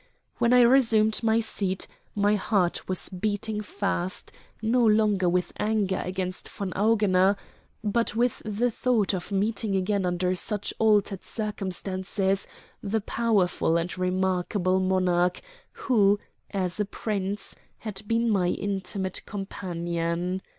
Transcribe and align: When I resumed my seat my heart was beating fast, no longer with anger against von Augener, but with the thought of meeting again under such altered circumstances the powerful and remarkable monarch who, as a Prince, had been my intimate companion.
When 0.39 0.51
I 0.51 0.61
resumed 0.61 1.21
my 1.21 1.39
seat 1.41 1.85
my 2.15 2.33
heart 2.33 2.87
was 2.89 3.07
beating 3.07 3.61
fast, 3.61 4.31
no 4.59 4.83
longer 4.83 5.29
with 5.29 5.53
anger 5.59 6.01
against 6.03 6.49
von 6.49 6.71
Augener, 6.73 7.35
but 7.83 8.15
with 8.15 8.41
the 8.43 8.71
thought 8.71 9.13
of 9.13 9.31
meeting 9.31 9.75
again 9.75 10.03
under 10.07 10.33
such 10.33 10.73
altered 10.79 11.23
circumstances 11.23 12.47
the 12.81 13.01
powerful 13.01 13.77
and 13.77 13.95
remarkable 13.95 14.79
monarch 14.79 15.39
who, 15.73 16.19
as 16.49 16.79
a 16.79 16.85
Prince, 16.85 17.53
had 17.77 18.01
been 18.07 18.27
my 18.27 18.47
intimate 18.47 19.23
companion. 19.27 20.41